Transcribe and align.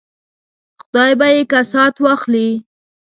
خدای 0.81 1.11
به 1.19 1.27
یې 1.35 1.43
کسات 1.51 1.95
واخلي. 2.03 2.49